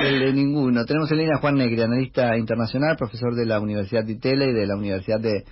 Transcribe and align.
El 0.00 0.20
de 0.20 0.32
ninguno. 0.32 0.84
Tenemos 0.84 1.10
en 1.10 1.18
línea 1.18 1.36
a 1.36 1.40
Juan 1.40 1.56
Negri, 1.56 1.80
analista 1.82 2.36
internacional, 2.36 2.96
profesor 2.96 3.34
de 3.34 3.46
la 3.46 3.60
Universidad 3.60 4.04
de 4.04 4.12
Itela 4.12 4.44
y 4.44 4.52
de 4.52 4.66
la 4.66 4.76
Universidad 4.76 5.20
de 5.20 5.44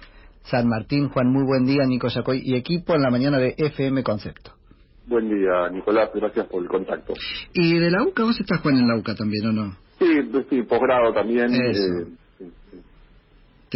San 0.44 0.68
Martín. 0.68 1.08
Juan, 1.08 1.32
muy 1.32 1.44
buen 1.44 1.64
día, 1.64 1.84
Nico 1.84 2.08
Yacoy 2.08 2.42
y 2.44 2.54
equipo 2.54 2.94
en 2.94 3.02
la 3.02 3.10
mañana 3.10 3.38
de 3.38 3.54
FM 3.56 4.02
Concepto. 4.02 4.52
Buen 5.06 5.28
día, 5.28 5.68
Nicolás, 5.70 6.10
gracias 6.14 6.46
por 6.46 6.62
el 6.62 6.68
contacto. 6.68 7.14
¿Y 7.54 7.78
de 7.78 7.90
la 7.90 8.02
UCA 8.02 8.24
vos 8.24 8.38
estás, 8.38 8.60
Juan, 8.60 8.76
en 8.76 8.88
la 8.88 8.96
UCA 8.96 9.14
también 9.14 9.46
o 9.46 9.52
no? 9.52 9.76
Sí, 9.98 10.30
sí, 10.50 10.62
posgrado 10.62 11.12
también. 11.12 11.52
Eso. 11.54 11.82
Eh, 11.82 12.06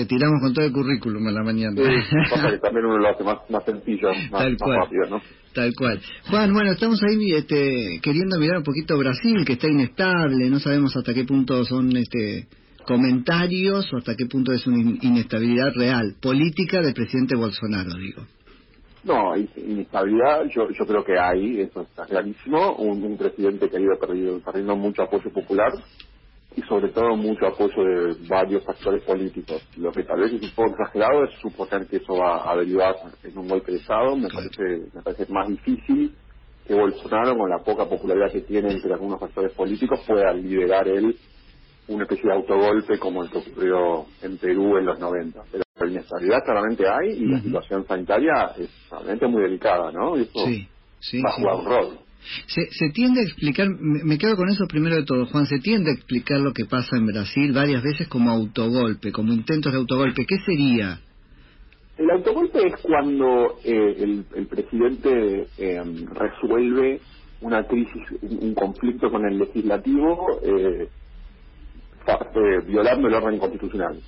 Te 0.01 0.07
tiramos 0.07 0.41
con 0.41 0.55
todo 0.55 0.65
el 0.65 0.73
currículum 0.73 1.29
en 1.29 1.35
la 1.35 1.43
mañana. 1.43 1.75
sí, 1.77 2.17
pasa 2.31 2.51
que 2.51 2.57
también 2.59 2.87
uno 2.87 2.97
lo 2.97 3.07
hace 3.07 3.23
más, 3.23 3.39
más 3.51 3.63
sencillo, 3.67 4.09
más, 4.09 4.31
Tal 4.31 4.53
más 4.53 4.61
cual. 4.61 4.79
rápido, 4.79 5.07
¿no? 5.11 5.21
Tal 5.53 5.75
cual. 5.75 6.01
Juan, 6.31 6.55
bueno, 6.55 6.73
estamos 6.73 7.03
ahí 7.03 7.33
este, 7.35 8.01
queriendo 8.03 8.39
mirar 8.39 8.57
un 8.59 8.65
poquito 8.65 8.97
Brasil, 8.97 9.45
que 9.45 9.53
está 9.55 9.69
inestable, 9.69 10.49
no 10.49 10.59
sabemos 10.59 10.97
hasta 10.97 11.13
qué 11.13 11.25
punto 11.25 11.63
son 11.67 11.95
este, 11.99 12.47
comentarios 12.87 13.93
o 13.93 13.99
hasta 13.99 14.15
qué 14.17 14.25
punto 14.25 14.53
es 14.55 14.67
una 14.67 14.79
in- 14.79 14.99
inestabilidad 15.03 15.75
real, 15.75 16.15
política 16.23 16.81
del 16.81 16.95
presidente 16.95 17.37
Bolsonaro, 17.37 17.93
digo. 17.97 18.23
No, 19.05 19.37
in- 19.37 19.51
inestabilidad 19.57 20.45
yo, 20.55 20.71
yo 20.71 20.87
creo 20.87 21.05
que 21.05 21.19
hay, 21.19 21.61
eso 21.61 21.83
está 21.83 22.07
clarísimo, 22.07 22.77
un, 22.77 23.05
un 23.05 23.19
presidente 23.19 23.69
que 23.69 23.77
ha 23.77 23.81
ido 23.81 23.99
perdiendo, 24.01 24.41
perdiendo 24.41 24.77
mucho 24.77 25.03
apoyo 25.03 25.31
popular 25.31 25.73
sobre 26.71 26.89
todo 26.91 27.17
mucho 27.17 27.49
apoyo 27.49 27.83
de 27.83 28.15
varios 28.29 28.63
actores 28.69 29.03
políticos. 29.03 29.61
Lo 29.77 29.91
que 29.93 30.05
tal 30.05 30.21
vez 30.21 30.33
es 30.33 30.41
un 30.43 30.51
poco 30.55 30.71
exagerado 30.71 31.25
es 31.25 31.31
suponer 31.41 31.89
que 31.89 31.97
eso 31.97 32.15
va 32.17 32.49
a 32.49 32.57
derivar 32.57 32.95
en 33.25 33.37
un 33.37 33.49
golpe 33.49 33.73
de 33.73 33.79
Estado, 33.79 34.15
me 34.17 34.29
parece, 34.29 34.87
me 34.95 35.03
parece 35.03 35.27
más 35.33 35.49
difícil 35.49 36.15
que 36.65 36.75
Bolsonaro, 36.75 37.37
con 37.37 37.51
la 37.51 37.59
poca 37.59 37.87
popularidad 37.87 38.31
que 38.31 38.43
tiene 38.43 38.71
entre 38.71 38.93
algunos 38.93 39.21
actores 39.21 39.53
políticos, 39.53 40.01
pueda 40.07 40.33
liderar 40.33 40.87
él 40.87 41.17
una 41.89 42.05
especie 42.05 42.31
de 42.31 42.37
autogolpe 42.37 43.01
como 43.01 43.25
el 43.25 43.31
que 43.31 43.39
ocurrió 43.39 44.07
en 44.23 44.39
Perú 44.39 44.77
en 44.79 44.87
los 44.87 45.01
90. 45.01 45.43
Pero 45.51 45.65
la 45.81 45.87
inestabilidad 45.91 46.45
claramente 46.45 46.85
hay 46.89 47.09
y 47.19 47.27
la 47.27 47.41
situación 47.41 47.85
sanitaria 47.89 48.53
es 48.57 48.71
realmente 48.93 49.27
muy 49.27 49.43
delicada, 49.43 49.91
¿no? 49.91 50.17
Y 50.17 50.23
eso 50.23 50.47
Sí, 50.47 50.69
sí. 51.01 51.21
va 51.21 51.31
a 51.31 51.33
sí. 51.33 51.43
jugar 51.43 51.57
un 51.57 51.65
rol. 51.67 51.99
Se, 52.47 52.67
se 52.71 52.91
tiende 52.91 53.21
a 53.21 53.25
explicar, 53.25 53.69
me, 53.69 54.19
quedo 54.19 54.37
con 54.37 54.49
eso 54.49 54.67
primero 54.67 54.97
de 54.97 55.05
todo, 55.05 55.27
Juan, 55.27 55.47
se 55.47 55.59
tiende 55.59 55.91
a 55.91 55.95
explicar 55.95 56.41
lo 56.41 56.53
que 56.53 56.65
pasa 56.65 56.97
en 56.97 57.07
Brasil 57.07 57.53
varias 57.53 57.83
veces 57.83 58.09
como 58.09 58.31
autogolpe, 58.31 59.13
como 59.13 59.33
intentos 59.33 59.73
de 59.73 59.79
autogolpe. 59.79 60.27
¿Qué 60.27 60.37
sería? 60.45 61.01
El 61.97 62.11
autogolpe 62.11 62.67
es 62.67 62.77
cuando 62.83 63.59
eh, 63.65 64.25
el, 64.35 64.47
presidente 64.47 65.47
eh, 65.59 65.83
resuelve 66.15 67.01
una 67.43 67.67
crisis, 67.67 68.03
un, 68.23 68.55
conflicto 68.55 69.11
con 69.11 69.27
el 69.27 69.39
legislativo, 69.39 70.41
eh, 70.43 70.89
eh, 72.07 72.61
violando 72.67 73.09
el 73.09 73.15
orden 73.15 73.39
constitucional. 73.39 74.01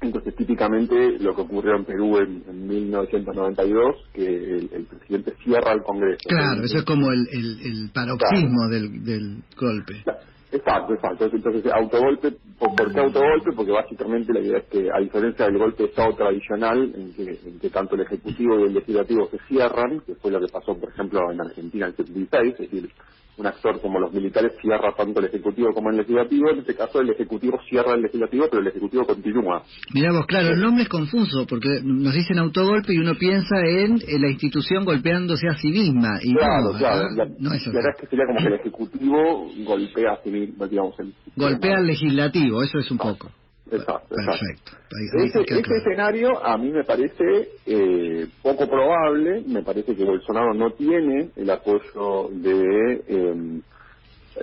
Entonces, 0.00 0.34
típicamente 0.36 1.18
lo 1.20 1.34
que 1.34 1.42
ocurrió 1.42 1.74
en 1.76 1.84
Perú 1.84 2.18
en, 2.18 2.44
en 2.48 2.68
1992, 2.68 3.96
que 4.12 4.26
el, 4.26 4.70
el 4.72 4.84
presidente 4.84 5.34
cierra 5.42 5.72
el 5.72 5.82
Congreso. 5.82 6.28
Claro, 6.28 6.62
eso 6.62 6.78
es 6.78 6.84
como 6.84 7.10
el, 7.10 7.26
el, 7.32 7.60
el 7.64 7.90
paroxismo 7.92 8.68
del, 8.68 9.04
del 9.04 9.42
golpe. 9.58 10.04
Exacto, 10.52 10.94
exacto. 10.94 11.24
Entonces, 11.32 11.72
autogolpe, 11.72 12.32
¿por 12.58 12.74
por 12.76 12.92
qué 12.92 13.00
autogolpe? 13.00 13.52
Porque 13.54 13.72
básicamente 13.72 14.32
la 14.32 14.40
idea 14.40 14.58
es 14.58 14.64
que, 14.66 14.88
a 14.90 15.00
diferencia 15.00 15.46
del 15.46 15.58
golpe 15.58 15.82
de 15.82 15.88
Estado 15.88 16.14
tradicional, 16.14 16.92
en 16.94 17.12
que, 17.14 17.38
en 17.44 17.58
que 17.58 17.70
tanto 17.70 17.94
el 17.94 18.02
Ejecutivo 18.02 18.60
y 18.60 18.64
el 18.64 18.74
Legislativo 18.74 19.28
se 19.28 19.38
cierran, 19.48 20.00
que 20.06 20.14
fue 20.14 20.30
lo 20.30 20.40
que 20.40 20.52
pasó, 20.52 20.78
por 20.78 20.90
ejemplo, 20.90 21.30
en 21.32 21.40
Argentina 21.40 21.86
en 21.86 21.90
el 21.92 21.96
76, 21.96 22.52
es 22.52 22.58
decir, 22.58 22.90
un 23.38 23.46
actor 23.46 23.80
como 23.80 24.00
los 24.00 24.12
militares 24.12 24.52
cierra 24.60 24.94
tanto 24.96 25.20
el 25.20 25.26
Ejecutivo 25.26 25.72
como 25.74 25.90
el 25.90 25.96
Legislativo, 25.98 26.50
en 26.50 26.60
este 26.60 26.74
caso 26.74 27.00
el 27.00 27.10
Ejecutivo 27.10 27.58
cierra 27.68 27.94
el 27.94 28.02
Legislativo, 28.02 28.46
pero 28.50 28.62
el 28.62 28.68
Ejecutivo 28.68 29.04
continúa. 29.04 29.62
Mirá 29.92 30.12
vos, 30.12 30.26
claro, 30.26 30.48
el 30.48 30.60
nombre 30.60 30.84
es 30.84 30.88
confuso 30.88 31.46
porque 31.46 31.80
nos 31.82 32.14
dicen 32.14 32.38
autogolpe 32.38 32.94
y 32.94 32.98
uno 32.98 33.14
piensa 33.18 33.56
en, 33.66 33.98
la 34.20 34.30
institución 34.30 34.84
golpeándose 34.84 35.48
a 35.48 35.56
sí 35.56 35.68
misma. 35.68 36.18
Y 36.22 36.34
claro, 36.34 36.72
no, 36.72 36.78
claro. 36.78 37.08
no 37.38 37.52
es 37.52 37.66
la 37.66 37.72
verdad 37.72 37.92
es 37.94 38.00
que 38.00 38.06
sería 38.06 38.26
como 38.26 38.38
que 38.38 38.46
el 38.46 38.54
Ejecutivo 38.54 39.48
golpea 39.64 40.12
a 40.12 40.22
sí 40.22 40.30
mismo, 40.30 40.66
digamos, 40.66 40.98
el 40.98 41.12
Golpea 41.36 41.76
al 41.76 41.86
legislativo, 41.86 42.62
eso 42.62 42.78
es 42.78 42.90
un 42.90 42.98
poco. 42.98 43.30
Exacto. 43.70 44.14
Perfecto. 44.14 44.72
Ese, 45.12 45.40
escenario 45.78 46.44
a 46.44 46.58
mí 46.58 46.70
me 46.70 46.84
parece 46.84 47.50
eh, 47.66 48.28
poco 48.42 48.68
probable, 48.68 49.42
me 49.46 49.62
parece 49.62 49.96
que 49.96 50.04
Bolsonaro 50.04 50.54
no 50.54 50.72
tiene 50.74 51.32
el 51.36 51.50
apoyo 51.50 52.28
de 52.32 53.04
eh, 53.08 53.62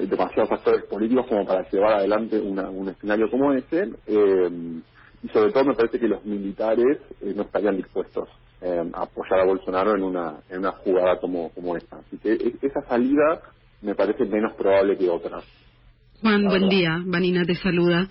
demasiados 0.07 0.51
actores 0.51 0.85
políticos 0.85 1.25
como 1.29 1.45
para 1.45 1.69
llevar 1.69 1.93
adelante 1.95 2.39
una- 2.39 2.69
un 2.69 2.89
escenario 2.89 3.29
como 3.31 3.53
ese, 3.53 3.89
eh, 4.07 4.51
y 5.23 5.29
sobre 5.29 5.51
todo 5.53 5.65
me 5.65 5.75
parece 5.75 5.99
que 5.99 6.07
los 6.07 6.23
militares 6.25 6.99
eh, 7.21 7.33
no 7.35 7.43
estarían 7.43 7.77
dispuestos 7.77 8.29
eh, 8.61 8.83
a 8.93 9.03
apoyar 9.03 9.41
a 9.41 9.45
Bolsonaro 9.45 9.95
en 9.95 10.03
una, 10.03 10.43
en 10.49 10.59
una 10.59 10.71
jugada 10.73 11.19
como, 11.19 11.51
como 11.53 11.77
esta. 11.77 11.97
Así 11.97 12.17
que 12.19 12.33
esa 12.61 12.81
salida 12.87 13.41
me 13.81 13.95
parece 13.95 14.25
menos 14.25 14.53
probable 14.55 14.97
que 14.97 15.09
otras. 15.09 15.45
Juan, 16.23 16.45
buen 16.45 16.69
día. 16.69 17.01
Vanina 17.05 17.43
te 17.43 17.53
saluda. 17.55 18.07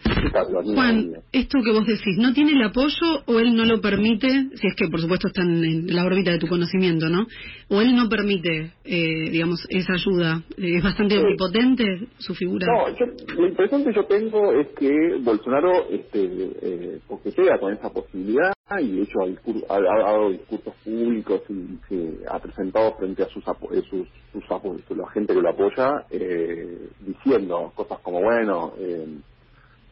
Juan, 0.75 1.13
esto 1.33 1.59
que 1.65 1.73
vos 1.73 1.87
decís, 1.87 2.19
¿no 2.19 2.35
tiene 2.35 2.53
el 2.53 2.63
apoyo 2.63 3.23
o 3.25 3.41
él 3.41 3.55
no 3.57 3.65
lo 3.65 3.81
permite? 3.81 4.29
Si 4.55 4.67
es 4.67 4.75
que, 4.77 4.89
por 4.89 5.01
supuesto, 5.01 5.29
están 5.29 5.65
en 5.65 5.87
la 5.97 6.05
órbita 6.05 6.31
de 6.31 6.39
tu 6.39 6.47
conocimiento, 6.47 7.09
¿no? 7.09 7.27
O 7.71 7.81
él 7.81 7.95
no 7.97 8.11
permite, 8.11 8.73
eh, 8.85 9.31
digamos, 9.31 9.67
esa 9.71 9.95
ayuda. 9.95 10.43
¿Es 10.59 10.83
bastante 10.85 11.15
Sí. 11.15 11.21
omnipotente 11.23 11.85
su 12.19 12.35
figura? 12.35 12.67
No, 12.67 12.89
yo, 12.99 13.47
impresión 13.47 13.83
que 13.83 13.95
yo 13.95 14.05
tengo 14.05 14.53
es 14.61 14.69
que 14.79 14.91
Bolsonaro 15.23 15.89
este, 15.91 16.23
eh, 16.63 16.99
coquetea 17.07 17.59
con 17.59 17.73
esa 17.73 17.89
posibilidad 17.91 18.53
y 18.81 18.97
de 18.97 19.03
hecho 19.03 19.21
ha, 19.69 19.81
dado 19.81 20.31
discursos 20.31 20.75
públicos 20.85 21.43
y 21.51 21.81
se 21.89 22.21
ha 22.29 22.41
presentado 22.41 22.97
frente 22.97 23.23
a 23.25 23.29
sus, 23.29 23.45
eh, 23.47 23.83
sus, 23.91 24.09
sus 24.33 24.45
la 24.97 25.11
gente 25.11 25.35
que 25.35 25.43
lo 25.43 25.51
apoya 25.51 26.07
eh, 26.11 26.91
diciendo 27.01 27.73
cosas 27.77 28.01
como, 28.01 28.23
bueno, 28.23 28.75
eh, 28.79 29.21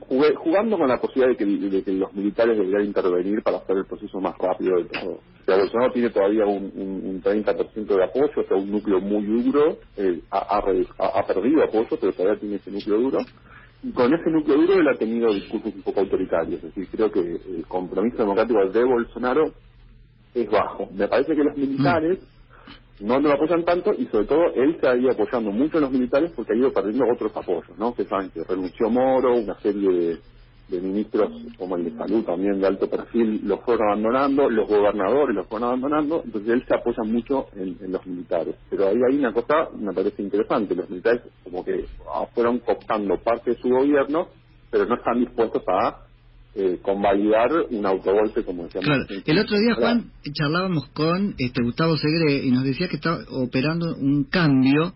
jugué- 0.01 0.37
jugando 0.37 0.79
con 0.79 0.89
la 0.89 1.01
posibilidad 1.01 1.31
de 1.31 1.37
que, 1.39 1.47
de 1.47 1.85
que 1.85 1.93
los 1.93 2.13
militares 2.15 2.59
deberían 2.59 2.87
intervenir 2.87 3.43
para 3.43 3.59
hacer 3.59 3.79
el 3.79 3.87
proceso 3.87 4.21
más 4.21 4.37
rápido 4.39 4.79
de 4.79 4.87
todo. 4.87 5.11
O 5.41 5.45
sea, 5.47 5.57
Bolsonaro 5.59 5.93
tiene 5.93 6.11
todavía 6.11 6.47
un, 6.47 6.73
un, 6.75 7.07
un 7.07 7.23
30% 7.23 7.97
de 7.97 8.05
apoyo, 8.05 8.33
o 8.37 8.45
sea, 8.49 8.57
un 8.59 8.71
núcleo 8.71 9.01
muy 9.01 9.25
duro, 9.45 9.79
eh, 9.97 10.23
ha, 10.31 10.39
ha- 10.39 11.21
ha 11.21 11.27
perdido 11.27 11.65
apoyo, 11.65 11.99
pero 12.01 12.15
todavía 12.15 12.41
tiene 12.41 12.57
ese 12.57 12.71
núcleo 12.73 12.99
duro. 12.99 13.27
Con 13.95 14.13
ese 14.13 14.31
núcleo 14.31 14.59
duro 14.59 14.75
él 14.75 14.89
ha 14.89 14.99
tenido 14.99 15.33
discursos 15.33 15.75
un 15.75 15.83
poco 15.83 16.01
autoritarios, 16.01 16.63
es 16.63 16.75
decir, 16.75 16.89
creo 16.91 17.11
que 17.11 17.21
el 17.21 17.65
compromiso 17.67 18.19
democrático 18.19 18.69
de 18.69 18.85
Bolsonaro 18.85 19.53
es 20.35 20.51
bajo. 20.51 20.89
Me 20.93 21.09
parece 21.09 21.35
que 21.35 21.43
los 21.45 21.57
militares 21.57 22.19
no 23.01 23.19
lo 23.19 23.33
apoyan 23.33 23.65
tanto 23.65 23.95
y 23.95 24.07
sobre 24.07 24.27
todo 24.27 24.53
él 24.55 24.77
se 24.81 24.87
ha 24.87 24.97
ido 24.97 25.11
apoyando 25.11 25.51
mucho 25.51 25.79
en 25.79 25.85
los 25.85 25.93
militares 25.93 26.31
porque 26.37 26.53
ha 26.53 26.57
ido 26.57 26.73
perdiendo 26.73 27.07
otros 27.11 27.35
apoyos, 27.35 27.79
¿no? 27.79 27.89
Ustedes 27.89 28.11
saben 28.11 28.31
que 28.31 28.45
renunció 28.45 28.91
Moro, 28.91 29.37
una 29.37 29.59
serie 29.61 29.89
de, 29.91 30.19
de 30.71 30.81
ministros 30.81 31.31
como 31.59 31.77
el 31.77 31.85
de 31.85 31.97
salud 31.97 32.25
también 32.25 32.61
de 32.61 32.67
alto 32.67 32.89
perfil 32.89 33.41
los 33.45 33.61
fueron 33.61 33.89
abandonando, 33.89 34.49
los 34.49 34.69
gobernadores 34.69 35.35
los 35.35 35.47
fueron 35.47 35.69
abandonando, 35.69 36.23
entonces 36.25 36.51
él 36.51 36.65
se 36.67 36.75
apoya 36.75 37.03
mucho 37.05 37.47
en, 37.55 37.77
en 37.81 37.93
los 37.93 38.07
militares. 38.07 38.55
Pero 38.71 38.89
ahí 38.89 38.97
hay 39.11 39.19
una 39.19 39.33
cosa, 39.33 39.69
me 39.77 39.93
parece 39.93 40.23
interesante, 40.23 40.75
los 40.75 40.89
militares 40.89 41.23
como 41.45 41.65
que 41.65 41.85
ah, 42.15 42.27
fueron 42.35 42.61
cooptando 42.61 43.19
parte 43.19 43.51
de 43.51 43.57
su 43.57 43.69
gobierno, 43.69 44.29
pero 44.71 44.87
no 44.87 44.95
están 44.95 45.19
dispuestos 45.19 45.63
a 45.69 46.07
eh, 46.55 46.79
convalidar 46.83 47.49
un 47.71 47.87
autogolpe 47.87 48.45
como 48.45 48.65
decíamos. 48.65 48.87
Claro. 48.87 49.23
El 49.25 49.39
otro 49.39 49.57
día, 49.59 49.75
Juan, 49.75 50.11
charlábamos 50.33 50.89
con 50.95 51.35
este 51.39 51.63
Gustavo 51.63 51.97
Segre 51.97 52.45
y 52.45 52.51
nos 52.51 52.65
decía 52.65 52.89
que 52.89 52.97
estaba 52.97 53.19
operando 53.31 53.95
un 53.97 54.25
cambio 54.25 54.93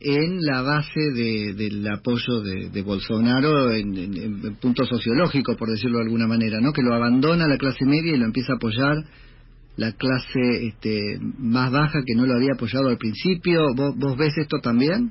en 0.00 0.38
la 0.42 0.62
base 0.62 1.00
de, 1.14 1.54
del 1.54 1.86
apoyo 1.88 2.40
de, 2.40 2.70
de 2.70 2.82
Bolsonaro 2.82 3.72
en, 3.72 3.96
en- 3.96 4.14
en 4.16 4.54
punto 4.56 4.84
sociológico, 4.84 5.56
por 5.56 5.68
decirlo 5.70 5.98
de 5.98 6.04
alguna 6.04 6.26
manera, 6.28 6.60
¿no? 6.60 6.72
Que 6.72 6.82
lo 6.82 6.94
abandona 6.94 7.48
la 7.48 7.56
clase 7.58 7.84
media 7.84 8.14
y 8.14 8.18
lo 8.18 8.26
empieza 8.26 8.52
a 8.52 8.56
apoyar 8.56 8.96
la 9.76 9.92
clase 9.92 10.66
este, 10.66 11.18
más 11.38 11.70
baja 11.72 12.00
que 12.06 12.14
no 12.14 12.26
lo 12.26 12.34
había 12.34 12.52
apoyado 12.54 12.88
al 12.88 12.96
principio. 12.98 13.60
¿Vos, 13.76 14.16
ves 14.16 14.36
esto 14.38 14.58
también? 14.60 15.10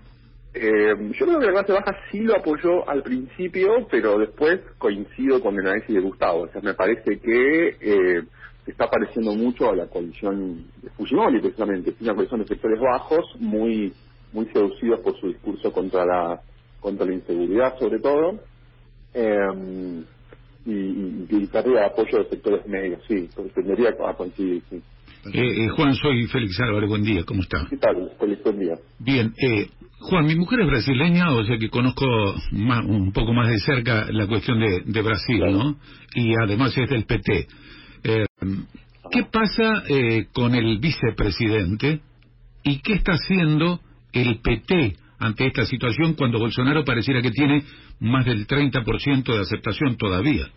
Eh, 0.54 0.94
yo 1.20 1.26
creo 1.26 1.40
que 1.40 1.46
la 1.46 1.52
clase 1.52 1.74
baja 1.74 1.96
sí 2.12 2.20
lo 2.20 2.36
apoyó 2.36 2.90
al 2.90 3.04
principio, 3.04 3.88
pero 3.92 4.18
después 4.20 4.60
coincido 4.78 5.40
con 5.42 5.56
el 5.56 5.68
análisis 5.68 5.96
de 5.96 6.02
Gustavo. 6.02 6.44
O 6.44 6.48
sea, 6.50 6.62
me 6.62 6.74
parece 6.74 7.20
que 7.20 7.68
eh, 7.80 8.24
está 8.66 8.90
pareciendo 8.90 9.34
mucho 9.36 9.70
a 9.70 9.76
la 9.76 9.88
coalición 9.88 10.66
de 10.82 10.90
Fujimori, 10.92 11.40
precisamente. 11.42 11.92
Es 11.92 12.02
una 12.02 12.14
coalición 12.14 12.42
de 12.42 12.48
sectores 12.48 12.80
bajos, 12.80 13.26
muy 13.40 13.94
muy 14.34 14.46
seducidos 14.48 15.00
por 15.02 15.20
su 15.20 15.28
discurso 15.28 15.72
contra 15.72 16.06
la 16.06 16.42
contra 16.80 17.06
la 17.06 17.14
inseguridad, 17.14 17.78
sobre 17.80 18.00
todo. 18.00 18.40
Eh, 19.14 20.04
y, 20.66 20.72
y, 20.72 21.28
y 21.30 21.48
pérdida 21.48 21.80
de 21.80 21.86
apoyo 21.86 22.18
de 22.20 22.30
sectores 22.30 22.68
medios, 22.68 23.02
sí, 23.08 23.30
tendería 23.56 23.90
a 24.06 24.14
coincidir, 24.14 24.62
sí. 24.70 24.82
Eh, 25.34 25.66
eh, 25.66 25.70
Juan, 25.70 25.94
soy 25.96 26.28
Félix 26.28 26.60
Álvarez, 26.60 26.90
buen 26.90 27.04
día, 27.04 27.24
¿cómo 27.24 27.42
está? 27.42 27.66
¿Qué 27.70 27.78
tal? 27.78 28.12
Feliz 28.20 28.40
buen 28.44 28.60
día. 28.60 28.76
Bien, 29.00 29.34
eh, 29.42 29.70
Juan, 30.00 30.26
mi 30.26 30.36
mujer 30.36 30.62
es 30.62 30.68
brasileña, 30.68 31.32
o 31.32 31.44
sea 31.44 31.58
que 31.58 31.70
conozco 31.70 32.06
más, 32.52 32.86
un 32.86 33.12
poco 33.12 33.34
más 33.34 33.50
de 33.50 33.60
cerca 33.60 34.08
la 34.12 34.28
cuestión 34.28 34.60
de, 34.60 34.84
de 34.86 35.02
Brasil, 35.02 35.40
¿no? 35.52 35.78
Y 36.14 36.34
además 36.44 36.78
es 36.78 36.90
del 36.90 37.06
PT. 37.06 37.48
Eh, 38.04 38.26
¿Qué 39.12 39.24
pasa 39.24 39.84
eh, 39.90 40.28
con 40.34 40.54
el 40.54 40.80
vicepresidente 40.80 42.02
y 42.64 42.80
qué 42.80 42.94
está 42.94 43.14
haciendo 43.14 43.80
el 44.22 44.40
PT 44.42 44.96
ante 45.20 45.48
esta 45.48 45.66
situación 45.66 46.14
cuando 46.14 46.40
Bolsonaro 46.40 46.84
pareciera 46.86 47.22
que 47.22 47.32
tiene 47.32 47.64
más 48.00 48.26
del 48.26 48.46
30% 48.48 49.24
de 49.34 49.40
aceptación 49.40 49.98
todavía? 49.98 50.48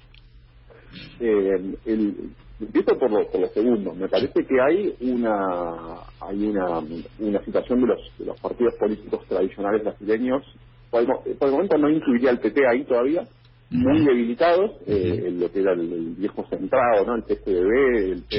Eh, 1.20 1.74
el, 1.86 2.14
empiezo 2.60 2.98
por 2.98 3.10
lo, 3.10 3.26
por 3.30 3.40
lo 3.40 3.48
segundo. 3.48 3.94
Me 3.94 4.08
parece 4.08 4.44
que 4.44 4.60
hay 4.60 4.94
una 5.00 5.96
hay 6.20 6.44
una, 6.46 6.80
una 7.18 7.44
situación 7.44 7.80
de 7.80 7.86
los, 7.86 8.18
de 8.18 8.26
los 8.26 8.40
partidos 8.40 8.74
políticos 8.78 9.26
tradicionales 9.28 9.82
brasileños. 9.82 10.42
Por 10.90 11.02
el, 11.02 11.08
mo- 11.08 11.22
por 11.38 11.48
el 11.48 11.54
momento 11.54 11.78
no 11.78 11.88
incluiría 11.88 12.30
al 12.30 12.40
PT 12.40 12.60
ahí 12.66 12.84
todavía, 12.84 13.26
muy 13.70 14.04
debilitados, 14.04 14.72
eh, 14.86 15.30
lo 15.38 15.50
que 15.52 15.60
era 15.60 15.72
el, 15.72 15.80
el 15.92 16.14
viejo 16.16 16.44
centrado, 16.50 17.06
¿no? 17.06 17.14
el 17.14 17.22
PSDB, 17.22 18.12
el 18.12 18.24
Sí. 18.28 18.36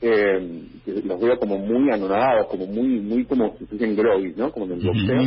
Eh, 0.00 0.62
los 1.04 1.20
veo 1.20 1.38
como 1.38 1.58
muy 1.58 1.90
anonadados, 1.90 2.46
como 2.48 2.66
muy 2.66 3.00
muy 3.00 3.24
como 3.24 3.56
si 3.58 3.66
fuesen 3.66 3.96
groggy, 3.96 4.32
¿no? 4.36 4.52
Como 4.52 4.66
en 4.66 4.72
el 4.72 4.80
boxeo. 4.86 5.22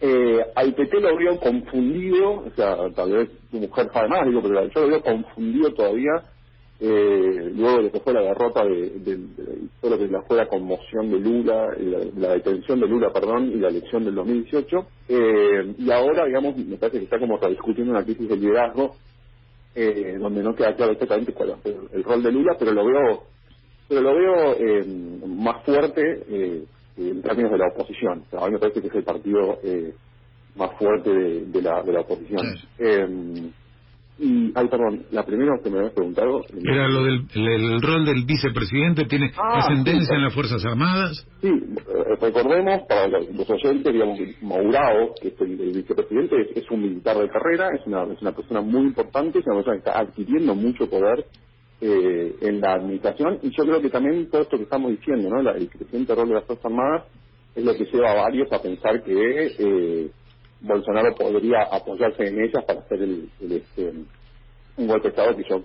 Eh, 0.00 0.44
al 0.54 0.74
PT 0.74 1.00
lo 1.00 1.16
veo 1.16 1.38
confundido, 1.40 2.30
o 2.46 2.50
sea, 2.54 2.76
tal 2.94 3.12
vez 3.12 3.30
tu 3.50 3.58
mujer 3.58 3.88
sabe 3.92 4.08
más, 4.08 4.26
digo, 4.26 4.42
pero 4.42 4.68
yo 4.68 4.80
lo 4.82 4.88
veo 4.88 5.02
confundido 5.02 5.72
todavía, 5.72 6.10
eh, 6.80 7.52
luego 7.54 7.76
de 7.78 7.82
lo 7.84 7.92
que 7.92 8.00
fue 8.00 8.12
la 8.12 8.20
derrota 8.20 8.62
de, 8.64 8.90
de- 8.90 9.16
de- 9.16 9.68
todo 9.80 9.92
lo 9.92 9.98
que 9.98 10.08
la- 10.08 10.22
fue 10.22 10.36
la 10.36 10.48
conmoción 10.48 11.10
de 11.10 11.18
Lula, 11.18 11.68
la, 11.78 11.98
la 12.28 12.34
detención 12.34 12.78
de 12.80 12.88
Lula, 12.88 13.10
perdón, 13.12 13.50
y 13.52 13.56
la 13.56 13.68
elección 13.68 14.04
del 14.04 14.16
2018, 14.16 14.86
eh, 15.08 15.74
y 15.78 15.90
ahora, 15.90 16.26
digamos, 16.26 16.56
me 16.58 16.76
parece 16.76 16.98
que 16.98 17.04
está 17.04 17.18
como 17.18 17.38
rediscutiendo 17.38 17.92
una 17.92 18.04
crisis 18.04 18.28
de 18.28 18.36
liderazgo, 18.36 18.96
eh, 19.74 20.16
donde 20.18 20.42
no 20.42 20.54
queda 20.54 20.74
claro 20.74 20.92
exactamente 20.92 21.32
cuál 21.32 21.50
es 21.50 21.56
el, 21.66 21.76
el 21.92 22.04
rol 22.04 22.22
de 22.22 22.32
Lula, 22.32 22.56
pero 22.58 22.72
lo 22.72 22.84
veo 22.84 23.22
pero 23.88 24.00
lo 24.00 24.14
veo 24.14 24.54
eh, 24.58 24.84
más 25.26 25.64
fuerte 25.64 26.02
eh, 26.28 26.64
en 26.98 27.22
términos 27.22 27.52
de 27.52 27.58
la 27.58 27.68
oposición. 27.68 28.24
O 28.26 28.30
sea, 28.30 28.40
a 28.40 28.46
mí 28.46 28.52
me 28.52 28.58
parece 28.58 28.80
que 28.80 28.88
es 28.88 28.94
el 28.94 29.04
partido 29.04 29.58
eh, 29.62 29.92
más 30.56 30.70
fuerte 30.78 31.10
de, 31.10 31.44
de 31.46 31.62
la, 31.62 31.82
de 31.82 31.92
la 31.92 32.00
oposición. 32.00 32.46
Eh, 32.78 33.50
y, 34.18 34.50
ay, 34.54 34.66
perdón, 34.68 35.04
la 35.10 35.26
primera 35.26 35.58
que 35.62 35.68
me 35.68 35.76
habías 35.76 35.92
preguntado... 35.92 36.40
Era 36.64 36.88
lo 36.88 37.04
del 37.04 37.26
el, 37.34 37.48
el 37.74 37.82
rol 37.82 38.06
del 38.06 38.24
vicepresidente, 38.24 39.04
tiene 39.04 39.30
Ah, 39.36 39.58
ascendencia 39.58 40.06
sí. 40.08 40.14
en 40.14 40.22
las 40.22 40.32
Fuerzas 40.34 40.64
Armadas. 40.64 41.26
Sí, 41.42 41.48
eh, 41.48 42.16
recordemos, 42.18 42.80
para 42.88 43.08
los 43.08 43.50
oyentes, 43.50 43.92
digamos, 43.92 44.18
Maurao, 44.40 45.12
que 45.20 45.28
es 45.28 45.40
el, 45.42 45.60
el 45.60 45.72
vicepresidente, 45.74 46.34
es, 46.40 46.56
es 46.56 46.70
un 46.70 46.80
militar 46.80 47.18
de 47.18 47.28
carrera, 47.28 47.68
es 47.78 47.86
una, 47.86 48.04
es 48.04 48.22
una 48.22 48.32
persona 48.32 48.62
muy 48.62 48.84
importante, 48.86 49.40
es 49.40 49.44
una 49.44 49.56
persona 49.56 49.74
que 49.76 49.90
está 49.90 50.00
adquiriendo 50.00 50.54
mucho 50.54 50.88
poder 50.88 51.26
eh, 51.80 52.36
en 52.40 52.60
la 52.60 52.74
administración, 52.74 53.38
y 53.42 53.50
yo 53.56 53.64
creo 53.64 53.80
que 53.82 53.90
también 53.90 54.30
todo 54.30 54.42
esto 54.42 54.56
que 54.56 54.62
estamos 54.64 54.90
diciendo, 54.92 55.28
¿no? 55.28 55.42
La- 55.42 55.52
el 55.52 55.68
creciente 55.68 56.14
rol 56.14 56.28
de 56.28 56.34
las 56.34 56.44
Fuerzas 56.44 56.64
Armadas 56.66 57.04
es 57.54 57.64
lo 57.64 57.74
que 57.74 57.84
lleva 57.84 58.10
a 58.12 58.22
varios 58.22 58.50
a 58.52 58.62
pensar 58.62 59.02
que 59.02 59.54
eh, 59.58 60.10
Bolsonaro 60.60 61.14
podría 61.16 61.62
apoyarse 61.70 62.26
en 62.28 62.40
ellas 62.42 62.64
para 62.66 62.80
hacer 62.80 63.02
el, 63.02 63.28
el, 63.40 63.52
este, 63.52 63.92
un 64.76 64.86
golpe 64.86 65.08
de 65.08 65.10
Estado 65.10 65.36
que 65.36 65.44
yo 65.48 65.64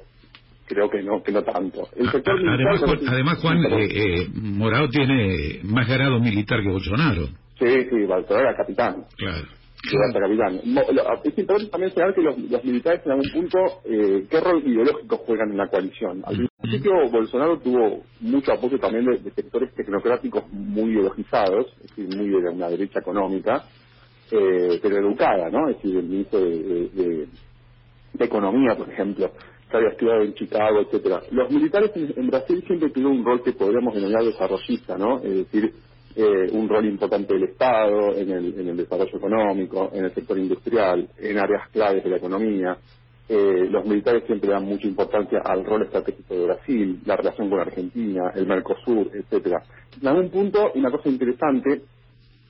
creo 0.67 0.89
que 0.89 1.01
no 1.01 1.21
que 1.23 1.31
no 1.31 1.43
tanto. 1.43 1.87
El 1.95 2.07
A- 2.07 2.11
sector 2.11 2.33
a- 2.39 2.41
militar, 2.41 2.67
además, 2.67 2.79
Juan, 2.81 2.99
además, 3.07 3.37
Juan 3.41 3.57
eh, 3.65 3.87
eh, 3.91 4.27
Morao 4.33 4.89
tiene 4.89 5.59
más 5.63 5.87
grado 5.87 6.19
militar 6.19 6.61
que 6.61 6.69
Bolsonaro. 6.69 7.27
Sí, 7.59 7.67
sí, 7.89 8.03
Bolsonaro 8.05 8.39
era 8.49 8.55
capitán. 8.55 9.05
Claro. 9.17 9.47
Llegante 9.83 10.19
capitán. 10.19 10.61
Lo- 10.65 11.23
Es 11.23 11.37
importante 11.37 11.71
también 11.71 11.91
señalar 11.93 12.13
que 12.15 12.21
los, 12.21 12.37
los 12.37 12.63
militares 12.63 13.01
en 13.05 13.11
algún 13.11 13.31
punto, 13.31 13.57
eh, 13.85 14.27
¿qué 14.29 14.39
rol 14.39 14.61
ideológico 14.65 15.17
juegan 15.25 15.51
en 15.51 15.57
la 15.57 15.67
coalición? 15.69 16.21
Al 16.25 16.47
principio 16.61 16.91
Bolsonaro 17.11 17.59
tuvo 17.59 18.03
mucho 18.19 18.53
apoyo 18.53 18.77
también 18.79 19.05
de, 19.05 19.17
de 19.17 19.31
sectores 19.31 19.73
tecnocráticos 19.73 20.43
muy 20.51 20.91
ideologizados, 20.91 21.67
es 21.83 21.95
decir, 21.95 22.15
muy 22.15 22.29
de 22.29 22.49
una 22.49 22.69
derecha 22.69 22.99
económica, 22.99 23.63
eh, 24.31 24.79
pero 24.81 24.97
educada, 24.97 25.49
¿no? 25.49 25.69
Es 25.69 25.77
decir, 25.77 25.97
el 25.97 26.03
ministro 26.05 26.39
de, 26.39 26.49
de- 26.63 26.89
de- 26.89 27.27
de 28.13 28.25
Economía, 28.25 28.75
por 28.77 28.89
ejemplo, 28.89 29.31
que 29.69 29.77
había 29.77 29.89
estudiado 29.89 30.21
en 30.23 30.33
Chicago, 30.35 30.81
etcétera. 30.81 31.21
Los 31.31 31.49
militares 31.49 31.91
en, 31.95 32.13
en 32.17 32.27
Brasil 32.27 32.63
siempre 32.67 32.89
tuvieron 32.91 33.19
un 33.19 33.25
rol 33.25 33.41
que 33.41 33.53
podríamos 33.53 33.95
denominar 33.95 34.23
desarrollista, 34.25 34.97
¿no? 34.97 35.17
Es 35.19 35.33
decir, 35.49 35.73
eh, 36.15 36.49
un 36.51 36.67
rol 36.67 36.85
importante 36.85 37.33
del 37.33 37.43
Estado 37.43 38.15
en 38.15 38.31
el, 38.31 38.59
en 38.59 38.69
el 38.69 38.77
desarrollo 38.77 39.17
económico, 39.17 39.89
en 39.93 40.05
el 40.05 40.13
sector 40.13 40.37
industrial, 40.37 41.07
en 41.17 41.37
áreas 41.37 41.69
claves 41.69 42.03
de 42.03 42.09
la 42.09 42.17
economía. 42.17 42.77
Eh, 43.29 43.67
los 43.69 43.85
militares 43.85 44.23
siempre 44.27 44.51
dan 44.51 44.65
mucha 44.65 44.87
importancia 44.87 45.39
al 45.43 45.63
rol 45.63 45.83
estratégico 45.83 46.33
de 46.35 46.45
Brasil, 46.45 46.99
la 47.05 47.15
relación 47.15 47.49
con 47.49 47.59
Argentina, 47.59 48.31
el 48.35 48.45
Mercosur, 48.45 49.09
etcétera. 49.13 49.63
En 50.01 50.07
algún 50.07 50.29
punto, 50.29 50.71
una 50.75 50.91
cosa 50.91 51.09
interesante 51.09 51.81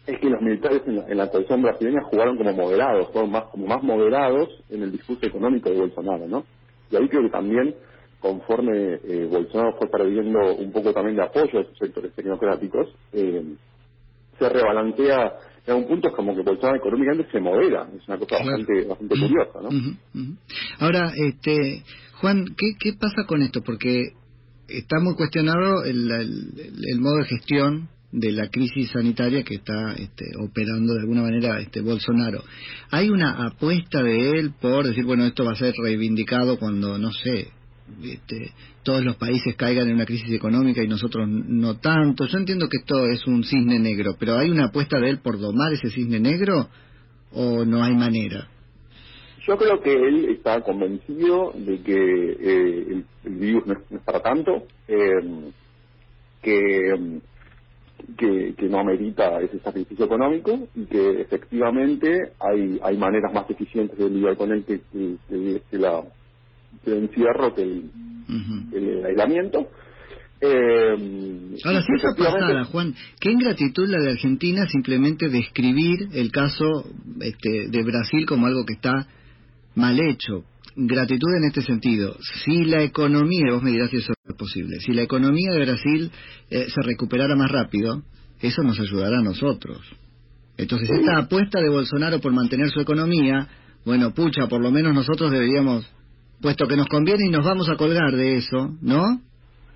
es 0.07 0.19
que 0.19 0.30
los 0.30 0.42
militares 0.42 0.81
en 0.88 0.96
la, 0.96 1.07
en 1.07 1.18
la 1.18 1.30
tradición 1.30 1.62
brasileña 1.62 2.02
jugaron 2.04 2.38
como 2.38 2.54
moderados, 2.54 3.12
fueron 3.12 3.31
más, 3.31 3.44
como 3.46 3.68
más 3.68 3.84
moderados 3.84 4.50
en 4.69 4.84
el 4.84 4.92
discurso 4.92 5.25
económico 5.25 5.69
de 5.69 5.78
Bolsonaro, 5.78 6.28
¿no? 6.28 6.44
Y 6.90 6.96
ahí 6.96 7.07
creo 7.07 7.24
que 7.24 7.30
también, 7.30 7.75
conforme 8.21 9.00
eh, 9.03 9.27
Bolsonaro 9.29 9.75
fue 9.77 9.89
perdiendo 9.89 10.56
un 10.56 10.71
poco 10.71 10.94
también 10.94 11.18
de 11.18 11.23
apoyo 11.23 11.51
de 11.51 11.62
esos 11.62 11.77
sectores 11.77 12.13
tecnocráticos, 12.13 12.88
eh, 13.13 13.44
se 14.39 14.50
rebalancea 14.50 15.33
en 15.68 15.75
un 15.75 15.88
punto 15.88 16.07
es 16.07 16.15
como 16.15 16.35
que 16.35 16.41
Bolsonaro 16.41 16.77
económicamente 16.77 17.31
se 17.31 17.39
modera, 17.39 17.88
es 17.95 18.07
una 18.07 18.18
cosa 18.18 18.38
Claro. 18.38 18.57
bastante, 18.57 18.88
bastante 18.88 19.19
curiosa, 19.19 19.59
¿no? 19.62 19.69
Ujú. 19.69 20.35
Ahora, 20.79 21.12
este, 21.15 21.83
Juan, 22.13 22.45
¿qué, 22.57 22.73
¿qué 22.79 22.94
pasa 23.00 23.25
con 23.27 23.41
esto? 23.44 23.62
Porque 23.62 24.13
está 24.68 25.00
muy 25.00 25.15
cuestionado 25.15 25.83
el, 25.83 26.09
el- 26.12 26.73
el 26.88 27.00
modo 27.00 27.18
de 27.18 27.25
gestión 27.25 27.89
de 28.12 28.31
la 28.31 28.50
crisis 28.50 28.89
sanitaria 28.91 29.44
que 29.44 29.56
está 29.56 29.94
este, 29.94 30.25
operando 30.39 30.94
de 30.95 31.00
alguna 31.01 31.21
manera 31.21 31.59
este 31.62 31.81
Bolsonaro. 31.81 32.44
¿Hay 32.89 33.09
una 33.09 33.45
apuesta 33.45 34.01
de 34.03 34.31
él 34.31 34.53
por 34.59 34.85
decir, 34.85 35.06
bueno, 35.06 35.25
esto 35.25 35.45
va 35.45 35.51
a 35.51 35.56
ser 35.56 35.73
reivindicado 35.81 36.57
cuando, 36.59 36.97
no 36.97 37.12
sé, 37.12 37.50
este, 38.04 38.52
todos 38.84 39.04
los 39.04 39.16
países 39.18 39.56
caigan 39.56 39.88
en 39.90 39.96
una 39.96 40.06
crisis 40.06 40.32
económica 40.34 40.84
y 40.84 40.88
nosotros 40.88 41.28
no 41.28 41.78
tanto? 41.78 42.26
Yo 42.26 42.38
entiendo 42.38 42.68
que 42.70 42.78
esto 42.78 43.06
es 43.08 43.26
un 43.28 43.44
cisne 43.44 43.80
negro, 43.80 44.16
pero 44.20 44.38
¿hay 44.38 44.50
una 44.50 44.66
apuesta 44.66 45.00
de 45.00 45.10
él 45.10 45.20
por 45.20 45.40
domar 45.40 45.74
ese 45.74 45.90
cisne 45.90 46.20
negro 46.20 46.70
o 47.34 47.66
no 47.66 47.84
hay 47.84 47.96
manera? 47.96 48.48
Yo 49.48 49.58
creo 49.58 49.82
que 49.82 49.92
él 49.94 50.26
está 50.30 50.62
convencido 50.62 51.52
de 51.56 51.81
que 51.81 51.94
eh, 51.94 52.86
el, 52.90 53.06
el 53.26 53.36
virus 53.36 53.66
no 53.66 53.74
es, 53.74 53.80
no 53.90 53.98
es 53.98 54.04
para 54.04 54.19
tanto, 54.21 54.68
eh, 54.88 55.52
que, 56.44 57.19
que, 58.18 58.54
que 58.56 58.69
no 58.69 58.80
amerita 58.80 59.42
ese 59.42 59.60
sacrificio 59.60 60.06
económico 60.06 60.68
y 60.76 60.86
que 60.86 61.21
efectivamente 61.21 62.33
hay, 62.40 62.80
hay 62.83 62.98
maneras 62.98 63.33
más 63.33 63.50
eficientes 63.50 63.98
de 63.98 64.10
lidiar 64.10 64.38
con 64.38 64.52
él 64.52 64.64
que, 64.64 64.80
que, 64.92 65.16
que- 65.30 65.62
que 65.69 65.78
la, 65.78 66.04
el 66.85 66.94
encierro, 66.94 67.54
que 67.54 67.63
el, 67.63 69.06
aislamiento. 69.06 69.68
Eh, 70.40 71.56
Ahora, 71.63 71.83
si 71.83 71.94
esa 71.95 72.16
pasada, 72.18 72.63
Juan, 72.66 72.95
qué 73.19 73.31
ingratitud 73.31 73.87
la 73.87 73.99
de 73.99 74.11
Argentina 74.11 74.66
simplemente 74.68 75.30
describir 75.30 76.09
el 76.13 76.31
caso 76.31 76.85
este, 77.19 77.68
de 77.69 77.83
Brasil 77.83 78.25
como 78.25 78.47
algo 78.47 78.66
que 78.66 78.73
está 78.73 79.07
mal 79.75 79.99
hecho. 79.99 80.45
Gratitud 80.75 81.35
en 81.37 81.44
este 81.45 81.61
sentido. 81.61 82.18
Si 82.44 82.63
la 82.63 82.81
economía, 82.81 83.54
vos 83.54 83.61
me 83.61 83.71
dirás 83.71 83.90
si 83.90 83.97
eso 83.97 84.13
es 84.28 84.35
posible, 84.35 84.80
si 84.80 84.94
la 84.94 85.04
economía 85.04 85.51
de 85.51 85.66
Brasil 85.66 86.11
eh, 86.49 86.68
se 86.69 86.81
recuperara 86.81 87.35
más 87.35 87.51
rápido, 87.51 88.04
eso 88.40 88.63
nos 88.63 88.80
ayudará 88.80 89.19
a 89.19 89.23
nosotros. 89.23 89.80
Entonces, 90.57 90.90
esta 90.92 91.18
apuesta 91.18 91.59
de 91.59 91.69
Bolsonaro 91.69 92.19
por 92.19 92.33
mantener 92.33 92.69
su 92.69 92.80
economía, 92.80 93.47
bueno, 93.85 94.13
pucha, 94.13 94.47
por 94.47 94.61
lo 94.61 94.71
menos 94.71 94.94
nosotros 94.94 95.31
deberíamos, 95.31 95.85
puesto 96.42 96.68
que 96.68 96.76
nos 96.76 96.88
conviene 96.88 97.28
y 97.28 97.30
nos 97.30 97.45
vamos 97.45 97.69
a 97.69 97.76
colgar 97.76 98.12
de 98.12 98.38
eso, 98.38 98.71
¿no? 98.81 99.21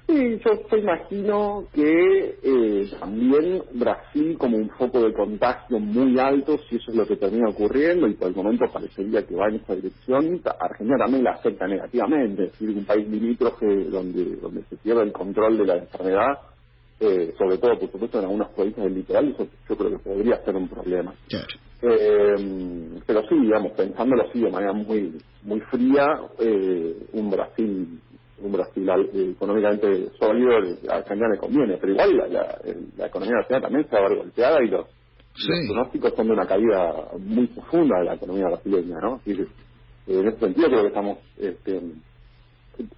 Sí, 0.08 0.40
yo, 0.46 0.52
yo 0.70 0.78
imagino 0.78 1.66
que 1.74 2.38
eh, 2.44 2.92
también 3.00 3.64
Brasil 3.74 4.38
como 4.38 4.58
un 4.58 4.70
foco 4.70 5.02
de 5.02 5.14
contagio 5.14 5.80
muy 5.80 6.20
alto, 6.20 6.60
si 6.70 6.76
eso 6.76 6.92
es 6.92 6.98
lo 6.98 7.08
que 7.08 7.16
termina 7.16 7.50
ocurriendo, 7.50 8.08
y 8.08 8.14
por 8.14 8.28
el 8.28 8.36
momento 8.36 8.66
parecería 8.72 9.26
que 9.26 9.36
va 9.36 9.50
en 9.50 9.56
esa 9.56 9.74
dirección, 9.74 10.42
Argentina 10.60 10.98
también 11.00 11.24
la 11.24 11.32
afecta 11.32 11.66
negativamente, 11.68 12.44
es 12.44 12.52
decir, 12.52 12.70
un 12.70 12.86
país 12.86 13.10
limítrofe 13.10 13.66
donde, 13.86 14.36
donde 14.36 14.64
se 14.70 14.78
pierde 14.78 15.04
el 15.04 15.12
control 15.12 15.58
de 15.58 15.66
la 15.66 15.78
enfermedad, 15.78 16.38
eh, 17.00 17.34
sobre 17.38 17.58
todo, 17.58 17.80
por 17.80 17.92
supuesto, 17.92 18.20
en 18.20 18.26
algunas 18.26 18.50
provincias 18.50 18.86
del 18.86 18.96
litoral, 18.96 19.30
eso 19.30 19.48
yo 19.70 19.78
creo 19.78 19.90
que 19.92 20.00
podría 20.00 20.44
ser 20.44 20.56
un 20.56 20.68
problema. 20.68 21.14
Claro. 21.28 21.48
Eh, 21.82 23.00
pero 23.06 23.22
sí, 23.28 23.36
digamos, 23.40 23.74
pensándolo 23.74 24.24
así 24.24 24.40
de 24.40 24.50
manera 24.50 24.74
muy 24.74 25.18
muy 25.44 25.60
fría, 25.62 26.06
eh, 26.40 26.96
un 27.14 27.30
Brasil 27.30 28.00
un 28.42 28.52
Brasil 28.52 28.90
eh, 29.14 29.32
económicamente 29.32 30.10
sólido, 30.20 30.52
a 30.90 30.98
Argentina 30.98 31.30
le 31.30 31.38
conviene, 31.40 31.78
pero 31.78 31.94
igual 31.94 32.18
la, 32.18 32.28
la, 32.28 32.60
la 32.98 33.08
economía 33.08 33.36
brasileña 33.38 33.62
también 33.62 33.88
se 33.90 33.96
va 33.96 34.06
a 34.06 34.10
ver 34.10 34.18
golpeada 34.18 34.64
y 34.64 34.68
los, 34.68 34.86
los 35.48 35.68
pronósticos 35.68 36.14
son 36.16 36.28
de 36.28 36.34
una 36.34 36.46
caída 36.46 37.10
muy 37.20 37.48
profunda 37.48 38.00
de 38.00 38.06
la 38.06 38.14
economía 38.16 38.46
brasileña, 38.48 38.98
¿no? 39.02 39.22
Y, 39.26 39.32
en 40.08 40.28
ese 40.28 40.38
sentido 40.40 40.68
creo 40.68 40.82
que 40.82 40.88
estamos, 40.90 41.18
este, 41.38 41.82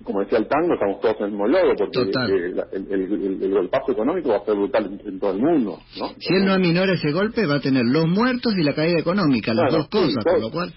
como 0.04 0.22
decía 0.22 0.40
el 0.40 0.48
tango, 0.48 0.74
estamos 0.74 1.02
todos 1.02 1.16
en 1.20 1.26
el 1.26 1.32
mismo 1.32 1.48
logo, 1.48 1.74
porque 1.78 2.02
el, 2.02 2.92
el, 2.92 3.44
el, 3.44 3.52
golpazo 3.52 3.92
económico 3.92 4.30
va 4.30 4.38
a 4.38 4.46
ser 4.46 4.56
brutal 4.56 5.00
en, 5.06 5.20
todo 5.20 5.32
el 5.32 5.40
mundo, 5.40 5.80
¿no? 6.00 6.10
Si 6.20 6.34
él 6.34 6.46
no 6.46 6.54
aminora 6.54 6.94
ese 6.94 7.12
golpe, 7.12 7.46
va 7.46 7.56
a 7.56 7.60
tener 7.60 7.86
los 7.86 8.08
muertos 8.08 8.54
y 8.58 8.64
la 8.64 8.74
caída 8.74 9.00
económica, 9.00 9.54
las 9.54 9.72
dos 9.72 9.88
cosas, 9.90 10.24
con 10.24 10.42
lo 10.42 10.52
cual... 10.52 10.74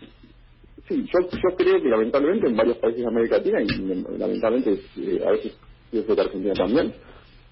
Sí, 0.88 1.06
yo, 1.06 1.20
yo 1.30 1.56
creo 1.56 1.80
que 1.80 1.88
lamentablemente 1.88 2.48
en 2.48 2.56
varios 2.56 2.76
países 2.78 3.02
de 3.02 3.08
América 3.08 3.36
Latina, 3.36 3.62
y 3.62 4.18
lamentablemente 4.18 4.82
eh, 4.96 5.20
a 5.24 5.30
veces 5.30 5.56
yo 5.92 6.02
sé 6.02 6.14
que 6.14 6.20
Argentina 6.20 6.54
también, 6.54 6.92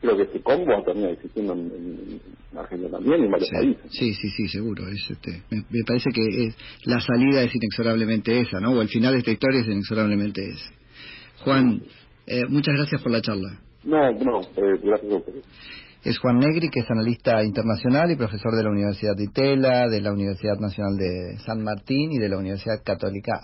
creo 0.01 0.17
que 0.17 0.23
este 0.25 0.41
combo 0.41 0.83
termina 0.85 1.11
existiendo 1.11 1.53
en, 1.55 1.61
en, 1.61 2.21
Argentina 2.59 2.91
también 2.91 3.21
y 3.21 3.25
en 3.25 3.31
varios 3.31 3.51
países. 3.51 3.83
Sí, 3.91 4.15
sí, 4.15 4.29
sí, 4.31 4.49
seguro. 4.49 4.89
Es, 4.89 5.11
este, 5.11 5.43
me, 5.51 5.85
parece 5.87 6.11
que 6.13 6.47
es, 6.47 6.57
la 6.85 7.01
salida 7.01 7.43
es 7.43 7.55
inexorablemente 7.55 8.41
esa, 8.41 8.59
¿no? 8.61 8.73
O 8.73 8.83
el 8.83 8.89
final 8.89 9.13
de 9.13 9.19
esta 9.19 9.31
historia 9.31 9.61
es 9.61 9.67
inexorablemente 9.67 10.49
ese. 10.49 10.78
Juan, 11.45 11.83
eh, 12.27 12.45
muchas 12.49 12.75
gracias 12.75 13.03
por 13.03 13.13
la 13.13 13.21
charla. 13.21 13.61
No, 13.85 14.13
no, 14.13 14.41
eh, 14.41 14.79
gracias 14.83 15.13
a. 15.13 16.09
Es 16.09 16.19
Juan 16.19 16.39
Negri, 16.39 16.71
que 16.71 16.81
es 16.81 16.91
analista 16.91 17.43
internacional 17.43 18.11
y 18.11 18.17
profesor 18.17 18.55
de 18.55 18.63
la 18.63 18.71
Universidad 18.71 19.17
de 19.17 19.25
Itela, 19.25 19.89
de 19.89 20.01
la 20.01 20.13
Universidad 20.13 20.59
Nacional 20.59 20.97
de 20.97 21.39
San 21.45 21.63
Martín 21.63 22.13
y 22.13 22.19
de 22.19 22.29
la 22.29 22.39
Universidad 22.39 22.83
Católica 22.85 23.43